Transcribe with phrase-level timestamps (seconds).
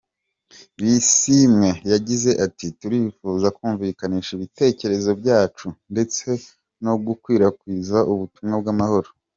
[0.81, 6.27] Bisimwa yagize ati "Turifuza kumvikanisha ibitekerezo byacu, ndetse
[6.83, 9.09] no gukwirakwiza ubutumwa bw’amahoro.